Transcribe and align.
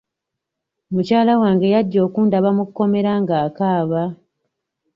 Mukyala 0.93 1.33
wange 1.41 1.67
yajja 1.73 1.99
okundaba 2.07 2.49
mu 2.57 2.63
kkomera 2.67 3.11
ng'akaaba. 3.21 4.03